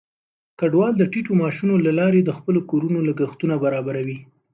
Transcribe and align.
کډوال 0.59 0.93
د 0.97 1.03
ټیټو 1.11 1.31
معاشونو 1.39 1.75
له 1.85 1.91
لارې 1.99 2.19
د 2.23 2.29
خپلو 2.37 2.59
کورونو 2.69 2.99
لګښتونه 3.09 3.55
برابروي. 3.63 4.17